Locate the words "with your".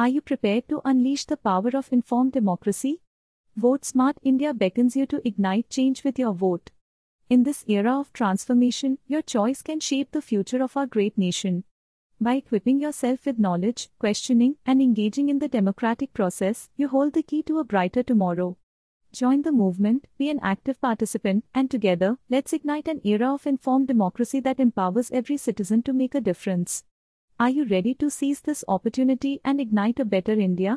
6.04-6.32